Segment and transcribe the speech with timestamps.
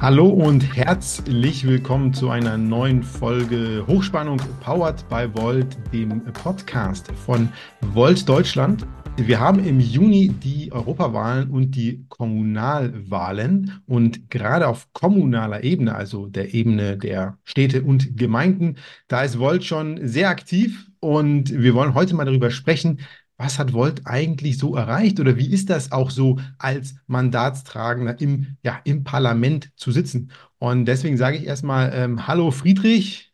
[0.00, 7.50] Hallo und herzlich willkommen zu einer neuen Folge Hochspannung Powered by Volt, dem Podcast von
[7.92, 8.86] Volt Deutschland.
[9.18, 16.28] Wir haben im Juni die Europawahlen und die Kommunalwahlen und gerade auf kommunaler Ebene, also
[16.28, 18.76] der Ebene der Städte und Gemeinden,
[19.08, 23.00] da ist Volt schon sehr aktiv und wir wollen heute mal darüber sprechen,
[23.36, 28.56] was hat Volt eigentlich so erreicht oder wie ist das auch so als Mandatstragender im,
[28.62, 30.32] ja, im Parlament zu sitzen?
[30.58, 33.32] Und deswegen sage ich erstmal ähm, Hallo Friedrich.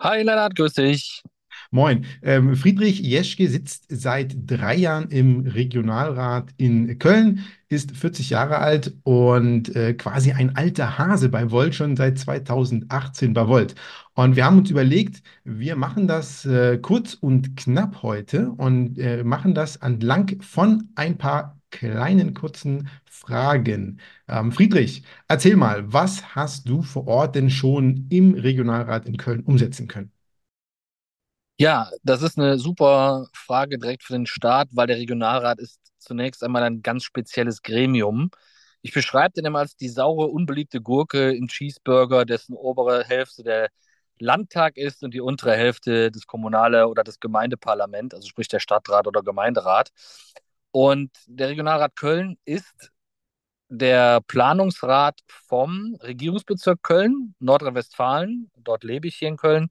[0.00, 1.22] Hi Lennart, grüß dich.
[1.72, 2.04] Moin.
[2.22, 8.92] Ähm, Friedrich Jeschke sitzt seit drei Jahren im Regionalrat in Köln, ist 40 Jahre alt
[9.04, 13.76] und äh, quasi ein alter Hase bei Volt, schon seit 2018 bei Volt.
[14.14, 19.22] Und wir haben uns überlegt, wir machen das äh, kurz und knapp heute und äh,
[19.22, 24.00] machen das entlang von ein paar kleinen kurzen Fragen.
[24.26, 29.44] Ähm, Friedrich, erzähl mal, was hast du vor Ort denn schon im Regionalrat in Köln
[29.44, 30.10] umsetzen können?
[31.60, 36.42] Ja, das ist eine super Frage direkt für den Start, weil der Regionalrat ist zunächst
[36.42, 38.30] einmal ein ganz spezielles Gremium.
[38.80, 43.68] Ich beschreibe den immer als die saure, unbeliebte Gurke im Cheeseburger, dessen obere Hälfte der
[44.18, 49.06] Landtag ist und die untere Hälfte das kommunale oder das Gemeindeparlament, also sprich der Stadtrat
[49.06, 49.90] oder Gemeinderat.
[50.70, 52.90] Und der Regionalrat Köln ist
[53.68, 58.50] der Planungsrat vom Regierungsbezirk Köln, Nordrhein-Westfalen.
[58.56, 59.68] Dort lebe ich hier in Köln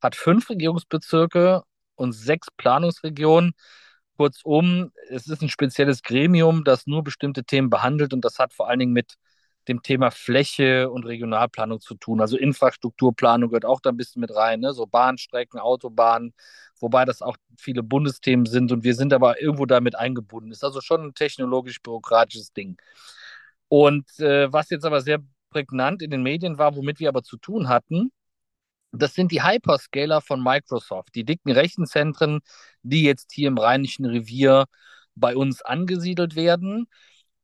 [0.00, 1.62] hat fünf Regierungsbezirke
[1.96, 3.52] und sechs Planungsregionen.
[4.16, 8.68] Kurzum, es ist ein spezielles Gremium, das nur bestimmte Themen behandelt und das hat vor
[8.68, 9.16] allen Dingen mit
[9.68, 12.20] dem Thema Fläche und Regionalplanung zu tun.
[12.20, 14.72] Also Infrastrukturplanung gehört auch da ein bisschen mit rein, ne?
[14.72, 16.34] so Bahnstrecken, Autobahnen,
[16.78, 20.52] wobei das auch viele Bundesthemen sind und wir sind aber irgendwo damit eingebunden.
[20.52, 22.76] Ist also schon ein technologisch-bürokratisches Ding.
[23.68, 25.18] Und äh, was jetzt aber sehr
[25.50, 28.12] prägnant in den Medien war, womit wir aber zu tun hatten,
[28.92, 32.40] das sind die Hyperscaler von Microsoft, die dicken Rechenzentren,
[32.82, 34.66] die jetzt hier im Rheinischen Revier
[35.14, 36.88] bei uns angesiedelt werden.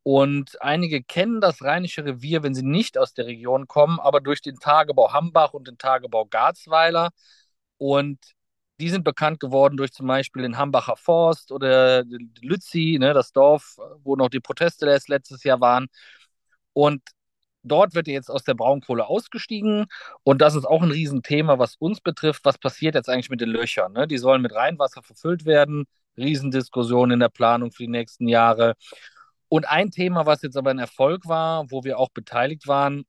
[0.04, 4.42] Und einige kennen das Rheinische Revier, wenn sie nicht aus der Region kommen, aber durch
[4.42, 7.10] den Tagebau Hambach und den Tagebau Garzweiler.
[7.78, 8.18] Und
[8.80, 12.04] die sind bekannt geworden durch zum Beispiel den Hambacher Forst oder
[12.40, 15.86] Lützi, ne, das Dorf, wo noch die Proteste letztes Jahr waren.
[16.72, 17.02] Und
[17.64, 19.86] Dort wird jetzt aus der Braunkohle ausgestiegen
[20.24, 22.44] und das ist auch ein Riesenthema, was uns betrifft.
[22.44, 23.92] Was passiert jetzt eigentlich mit den Löchern?
[23.92, 24.06] Ne?
[24.08, 25.84] Die sollen mit Rheinwasser verfüllt werden.
[26.16, 28.74] Riesendiskussion in der Planung für die nächsten Jahre.
[29.48, 33.04] Und ein Thema, was jetzt aber ein Erfolg war, wo wir auch beteiligt waren,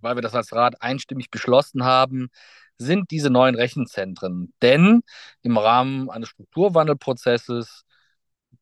[0.00, 2.30] weil wir das als Rat einstimmig beschlossen haben,
[2.78, 4.52] sind diese neuen Rechenzentren.
[4.62, 5.02] Denn
[5.42, 7.84] im Rahmen eines Strukturwandelprozesses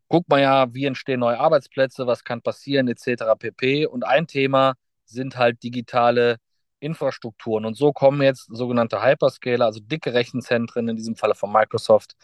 [0.08, 3.36] guckt man ja, wie entstehen neue Arbeitsplätze, was kann passieren, etc.
[3.38, 3.86] pp.
[3.86, 4.74] Und ein Thema
[5.06, 6.38] sind halt digitale
[6.80, 7.64] Infrastrukturen.
[7.64, 12.14] Und so kommen jetzt sogenannte Hyperscaler, also dicke Rechenzentren, in diesem Falle von Microsoft,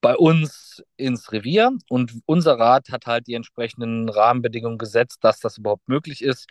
[0.00, 1.72] bei uns ins Revier.
[1.88, 6.48] Und unser Rat hat halt die entsprechenden Rahmenbedingungen gesetzt, dass das überhaupt möglich ist,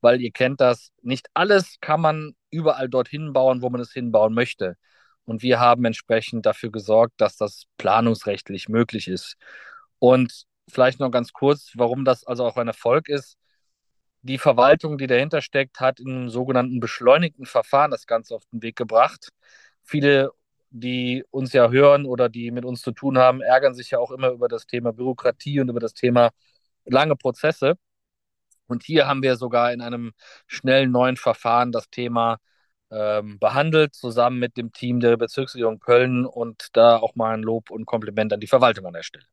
[0.00, 4.34] weil ihr kennt das, nicht alles kann man überall dorthin bauen, wo man es hinbauen
[4.34, 4.76] möchte.
[5.24, 9.36] Und wir haben entsprechend dafür gesorgt, dass das planungsrechtlich möglich ist.
[9.98, 13.36] Und vielleicht noch ganz kurz, warum das also auch ein Erfolg ist
[14.26, 18.62] die Verwaltung, die dahinter steckt, hat in einem sogenannten beschleunigten Verfahren das Ganze auf den
[18.62, 19.30] Weg gebracht.
[19.84, 20.32] Viele,
[20.70, 24.10] die uns ja hören oder die mit uns zu tun haben, ärgern sich ja auch
[24.10, 26.30] immer über das Thema Bürokratie und über das Thema
[26.84, 27.76] lange Prozesse.
[28.68, 30.12] Und hier haben wir sogar in einem
[30.46, 32.38] schnellen neuen Verfahren das Thema
[32.90, 37.70] ähm, behandelt, zusammen mit dem Team der Bezirksregierung Köln und da auch mal ein Lob
[37.70, 39.26] und Kompliment an die Verwaltung an der Stelle.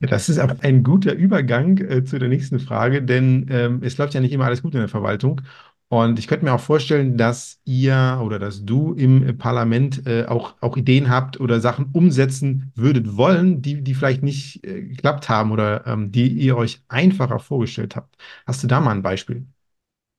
[0.00, 4.14] Ja, das ist ein guter Übergang äh, zu der nächsten Frage, denn ähm, es läuft
[4.14, 5.40] ja nicht immer alles gut in der Verwaltung.
[5.88, 10.54] Und ich könnte mir auch vorstellen, dass ihr oder dass du im Parlament äh, auch,
[10.60, 15.50] auch Ideen habt oder Sachen umsetzen würdet wollen, die, die vielleicht nicht äh, geklappt haben
[15.50, 18.16] oder ähm, die ihr euch einfacher vorgestellt habt.
[18.46, 19.46] Hast du da mal ein Beispiel?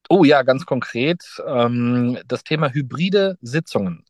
[0.10, 1.24] Oh ja, ganz konkret.
[1.46, 4.06] Ähm, das Thema hybride Sitzungen.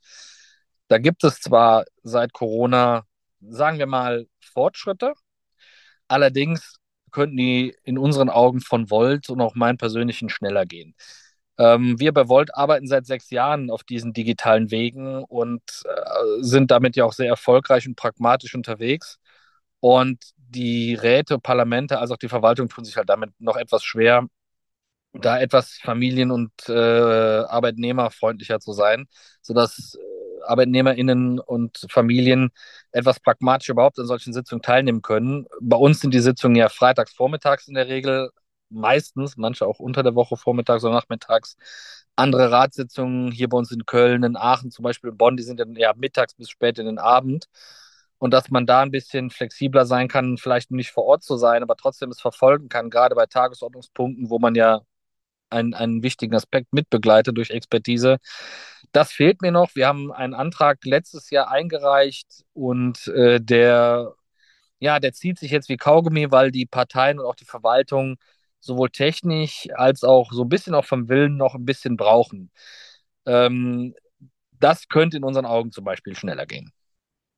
[0.88, 3.06] Da gibt es zwar seit Corona,
[3.42, 5.14] sagen wir mal, Fortschritte,
[6.10, 6.76] Allerdings
[7.12, 10.96] könnten die in unseren Augen von Volt und auch meinen persönlichen schneller gehen.
[11.58, 16.72] Ähm, wir bei Volt arbeiten seit sechs Jahren auf diesen digitalen Wegen und äh, sind
[16.72, 19.20] damit ja auch sehr erfolgreich und pragmatisch unterwegs.
[19.82, 24.28] Und die Räte, Parlamente, als auch die Verwaltung tun sich halt damit noch etwas schwer,
[25.14, 29.08] da etwas familien- und äh, arbeitnehmerfreundlicher zu sein,
[29.42, 29.98] sodass
[30.50, 32.52] ArbeitnehmerInnen und Familien
[32.92, 35.48] etwas pragmatisch überhaupt an solchen Sitzungen teilnehmen können.
[35.62, 38.32] Bei uns sind die Sitzungen ja freitags vormittags in der Regel,
[38.70, 41.56] meistens, manche auch unter der Woche vormittags oder nachmittags.
[42.16, 45.60] Andere Ratssitzungen hier bei uns in Köln, in Aachen zum Beispiel, in Bonn, die sind
[45.60, 47.48] dann eher mittags bis spät in den Abend.
[48.18, 51.64] Und dass man da ein bisschen flexibler sein kann, vielleicht nicht vor Ort zu sein,
[51.64, 54.82] aber trotzdem es verfolgen kann, gerade bei Tagesordnungspunkten, wo man ja
[55.50, 58.18] einen, einen wichtigen Aspekt mitbegleitet durch Expertise.
[58.92, 59.76] Das fehlt mir noch.
[59.76, 64.16] Wir haben einen Antrag letztes Jahr eingereicht und äh, der,
[64.80, 68.18] ja, der zieht sich jetzt wie Kaugummi, weil die Parteien und auch die Verwaltung
[68.60, 72.52] sowohl technisch als auch so ein bisschen auch vom Willen noch ein bisschen brauchen.
[73.26, 73.96] Ähm,
[74.60, 76.74] das könnte in unseren Augen zum Beispiel schneller gehen.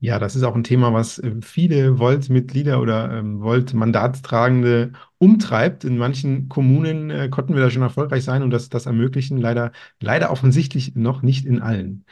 [0.03, 5.83] Ja, das ist auch ein Thema, was äh, viele Volt-Mitglieder oder ähm, Volt-Mandatstragende umtreibt.
[5.83, 9.37] In manchen Kommunen äh, konnten wir da schon erfolgreich sein und das, das ermöglichen.
[9.37, 12.05] Leider, leider offensichtlich noch nicht in allen.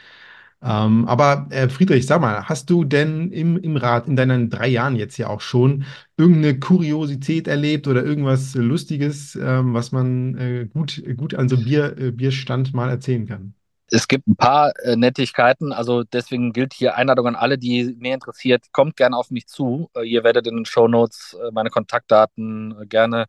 [0.62, 4.68] Ähm, aber äh, Friedrich, sag mal, hast du denn im, im Rat in deinen drei
[4.68, 5.84] Jahren jetzt ja auch schon
[6.16, 11.96] irgendeine Kuriosität erlebt oder irgendwas Lustiges, ähm, was man äh, gut, gut an so Bier,
[11.98, 13.54] äh, Bierstand mal erzählen kann?
[13.90, 18.14] Es gibt ein paar äh, Nettigkeiten, also deswegen gilt hier Einladung an alle, die mehr
[18.14, 19.90] interessiert, kommt gerne auf mich zu.
[19.96, 23.26] Äh, ihr werdet in den Show Notes äh, meine Kontaktdaten äh, gerne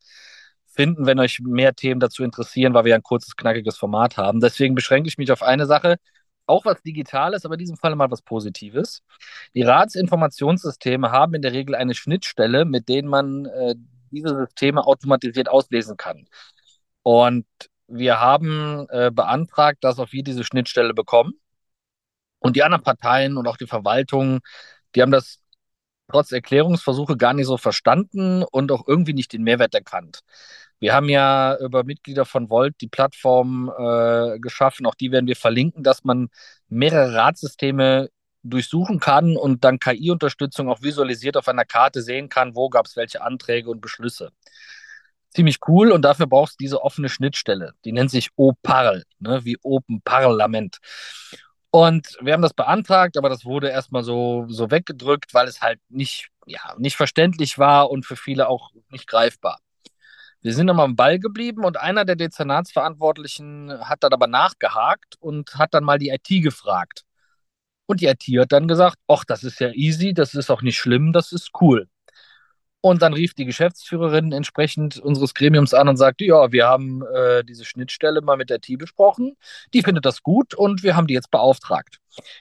[0.68, 4.40] finden, wenn euch mehr Themen dazu interessieren, weil wir ein kurzes, knackiges Format haben.
[4.40, 5.98] Deswegen beschränke ich mich auf eine Sache,
[6.46, 9.02] auch was Digitales, aber in diesem Fall mal was Positives.
[9.56, 13.76] Die Ratsinformationssysteme haben in der Regel eine Schnittstelle, mit denen man äh,
[14.12, 16.28] diese Systeme automatisiert auslesen kann.
[17.04, 17.46] Und
[17.92, 21.34] wir haben äh, beantragt, dass auch wir diese Schnittstelle bekommen.
[22.40, 24.40] Und die anderen Parteien und auch die Verwaltung,
[24.96, 25.40] die haben das
[26.10, 30.22] trotz Erklärungsversuche gar nicht so verstanden und auch irgendwie nicht den Mehrwert erkannt.
[30.80, 35.36] Wir haben ja über Mitglieder von Volt die Plattform äh, geschaffen, auch die werden wir
[35.36, 36.30] verlinken, dass man
[36.70, 38.10] mehrere Ratssysteme
[38.44, 42.96] durchsuchen kann und dann KI-Unterstützung auch visualisiert auf einer Karte sehen kann, wo gab es
[42.96, 44.32] welche Anträge und Beschlüsse
[45.32, 47.74] ziemlich cool und dafür brauchst du diese offene Schnittstelle.
[47.86, 50.78] Die nennt sich OPARL, ne, wie Open Parlament.
[51.72, 55.80] Und wir haben das beantragt, aber das wurde erstmal so, so weggedrückt, weil es halt
[55.90, 59.60] nicht, ja, nicht verständlich war und für viele auch nicht greifbar.
[60.42, 65.56] Wir sind nochmal am Ball geblieben und einer der Dezernatsverantwortlichen hat dann aber nachgehakt und
[65.56, 67.04] hat dann mal die IT gefragt.
[67.86, 70.78] Und die IT hat dann gesagt, ach, das ist ja easy, das ist auch nicht
[70.78, 71.88] schlimm, das ist cool.
[72.82, 77.44] Und dann rief die Geschäftsführerin entsprechend unseres Gremiums an und sagte, ja, wir haben äh,
[77.44, 79.38] diese Schnittstelle mal mit der T besprochen.
[79.74, 82.00] Die findet das gut und wir haben die jetzt beauftragt.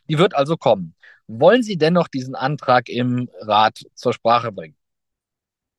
[0.09, 0.95] Die wird also kommen.
[1.27, 4.77] Wollen Sie dennoch diesen Antrag im Rat zur Sprache bringen?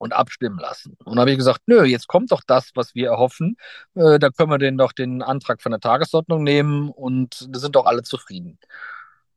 [0.01, 0.97] und abstimmen lassen.
[1.05, 3.55] Und habe ich gesagt, nö, jetzt kommt doch das, was wir erhoffen.
[3.93, 7.75] Äh, da können wir den doch den Antrag von der Tagesordnung nehmen und da sind
[7.75, 8.57] doch alle zufrieden.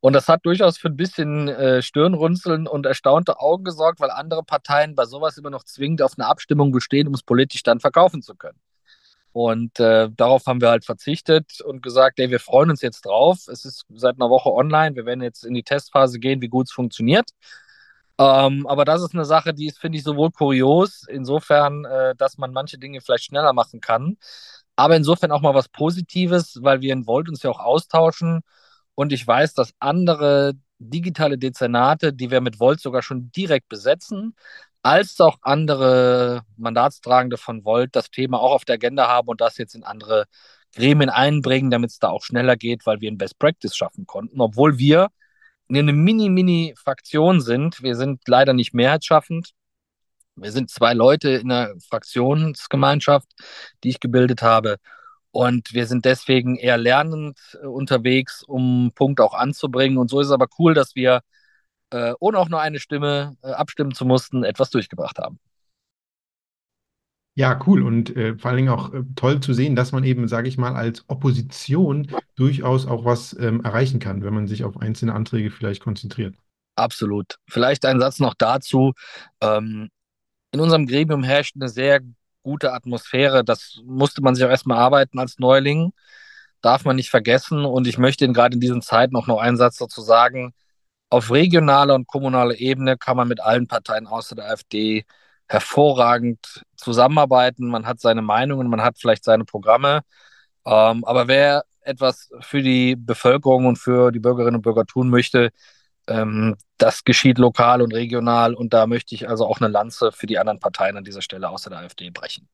[0.04, 4.42] Und das hat durchaus für ein bisschen äh, Stirnrunzeln und erstaunte Augen gesorgt, weil andere
[4.42, 8.20] Parteien bei sowas immer noch zwingend auf eine Abstimmung bestehen, um es politisch dann verkaufen
[8.20, 8.58] zu können.
[9.32, 13.48] Und äh, darauf haben wir halt verzichtet und gesagt, ey, wir freuen uns jetzt drauf.
[13.48, 14.94] Es ist seit einer Woche online.
[14.94, 17.30] Wir werden jetzt in die Testphase gehen, wie gut es funktioniert.
[18.18, 22.36] Ähm, aber das ist eine Sache, die ist, finde ich, sowohl kurios, insofern, äh, dass
[22.36, 24.18] man manche Dinge vielleicht schneller machen kann,
[24.76, 28.42] aber insofern auch mal was Positives, weil wir in uns ja auch austauschen
[28.94, 34.34] und ich weiß, dass andere digitale Dezernate, die wir mit Volt sogar schon direkt besetzen,
[34.82, 39.56] als auch andere Mandatstragende von Volt das Thema auch auf der Agenda haben und das
[39.58, 40.26] jetzt in andere
[40.74, 44.40] Gremien einbringen, damit es da auch schneller geht, weil wir ein Best Practice schaffen konnten,
[44.40, 45.08] obwohl wir
[45.68, 47.82] eine Mini-Mini-Fraktion sind.
[47.82, 49.52] Wir sind leider nicht mehrheitsschaffend.
[50.36, 53.28] Wir sind zwei Leute in der Fraktionsgemeinschaft,
[53.82, 54.76] die ich gebildet habe.
[55.34, 59.98] Und wir sind deswegen eher lernend äh, unterwegs, um Punkte auch anzubringen.
[59.98, 61.22] Und so ist es aber cool, dass wir,
[61.90, 65.40] äh, ohne auch nur eine Stimme äh, abstimmen zu mussten, etwas durchgebracht haben.
[67.34, 70.28] Ja, cool und äh, vor allen Dingen auch äh, toll zu sehen, dass man eben,
[70.28, 74.76] sage ich mal, als Opposition durchaus auch was ähm, erreichen kann, wenn man sich auf
[74.76, 76.36] einzelne Anträge vielleicht konzentriert.
[76.76, 77.40] Absolut.
[77.48, 78.92] Vielleicht ein Satz noch dazu.
[79.40, 79.88] Ähm,
[80.52, 82.02] in unserem Gremium herrscht eine sehr
[82.44, 83.44] gute Atmosphäre.
[83.44, 85.92] Das musste man sich auch erstmal arbeiten als Neuling.
[86.62, 87.64] Darf man nicht vergessen.
[87.64, 90.54] Und ich möchte gerade in diesen Zeiten auch noch einen Satz dazu sagen.
[91.10, 95.04] Auf regionaler und kommunaler Ebene kann man mit allen Parteien außer der AfD
[95.48, 97.68] hervorragend zusammenarbeiten.
[97.68, 100.02] Man hat seine Meinungen, man hat vielleicht seine Programme.
[100.66, 105.50] Ähm, aber wer etwas für die Bevölkerung und für die Bürgerinnen und Bürger tun möchte,
[106.08, 110.26] ähm, das geschieht lokal und regional und da möchte ich also auch eine Lanze für
[110.26, 112.48] die anderen Parteien an dieser Stelle außer der AfD brechen.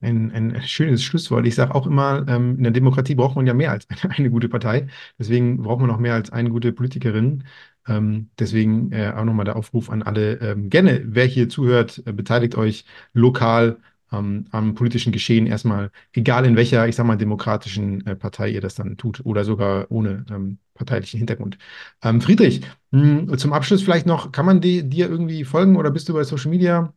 [0.00, 1.46] ein, ein schönes Schlusswort.
[1.46, 4.30] Ich sage auch immer, ähm, in der Demokratie braucht man ja mehr als eine, eine,
[4.30, 4.88] gute Partei.
[5.18, 7.44] Deswegen braucht man auch mehr als eine gute Politikerin.
[7.88, 10.34] Ähm, deswegen äh, auch nochmal der Aufruf an alle.
[10.40, 13.78] Ähm, gerne, wer hier zuhört, äh, beteiligt euch lokal
[14.12, 18.60] ähm, am politischen Geschehen erstmal, egal in welcher, ich sag mal, demokratischen äh, Partei ihr
[18.60, 21.58] das dann tut oder sogar ohne ähm, parteilichen Hintergrund.
[22.02, 26.14] Ähm, Friedrich, mh, zum Abschluss vielleicht noch, kann man dir irgendwie folgen oder bist du
[26.14, 26.92] bei Social Media?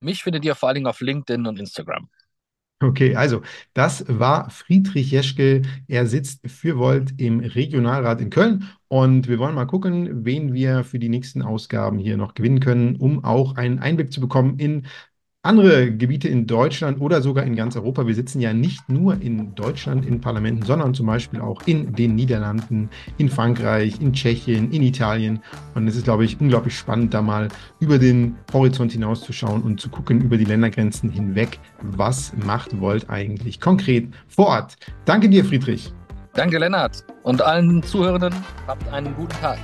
[0.00, 2.08] Mich findet ihr vor allen Dingen auf LinkedIn und Instagram.
[2.82, 3.42] Okay, also
[3.74, 5.60] das war Friedrich Jeschke.
[5.86, 10.82] Er sitzt für Volt im Regionalrat in Köln und wir wollen mal gucken, wen wir
[10.82, 14.86] für die nächsten Ausgaben hier noch gewinnen können, um auch einen Einblick zu bekommen in
[15.42, 18.06] andere Gebiete in Deutschland oder sogar in ganz Europa.
[18.06, 22.14] Wir sitzen ja nicht nur in Deutschland in Parlamenten, sondern zum Beispiel auch in den
[22.14, 25.40] Niederlanden, in Frankreich, in Tschechien, in Italien.
[25.74, 27.48] Und es ist, glaube ich, unglaublich spannend, da mal
[27.80, 33.60] über den Horizont hinauszuschauen und zu gucken über die Ländergrenzen hinweg, was macht Volt eigentlich
[33.60, 34.76] konkret vor Ort.
[35.06, 35.90] Danke dir, Friedrich.
[36.34, 37.02] Danke, Lennart.
[37.22, 38.34] Und allen Zuhörenden
[38.66, 39.58] habt einen guten Tag.